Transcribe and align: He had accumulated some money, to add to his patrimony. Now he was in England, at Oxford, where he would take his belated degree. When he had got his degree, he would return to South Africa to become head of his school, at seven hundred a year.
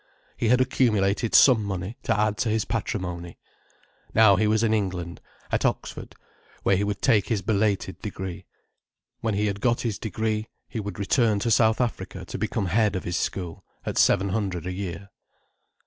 He 0.35 0.47
had 0.47 0.59
accumulated 0.59 1.35
some 1.35 1.63
money, 1.63 1.95
to 2.05 2.19
add 2.19 2.35
to 2.39 2.49
his 2.49 2.65
patrimony. 2.65 3.37
Now 4.15 4.35
he 4.35 4.47
was 4.47 4.63
in 4.63 4.73
England, 4.73 5.21
at 5.51 5.63
Oxford, 5.63 6.15
where 6.63 6.75
he 6.75 6.83
would 6.83 7.03
take 7.03 7.27
his 7.27 7.43
belated 7.43 8.01
degree. 8.01 8.47
When 9.19 9.35
he 9.35 9.45
had 9.45 9.61
got 9.61 9.81
his 9.81 9.99
degree, 9.99 10.47
he 10.67 10.79
would 10.79 10.97
return 10.97 11.37
to 11.41 11.51
South 11.51 11.79
Africa 11.79 12.25
to 12.25 12.39
become 12.39 12.65
head 12.65 12.95
of 12.95 13.03
his 13.03 13.17
school, 13.17 13.63
at 13.85 13.99
seven 13.99 14.29
hundred 14.29 14.65
a 14.65 14.71
year. 14.71 15.11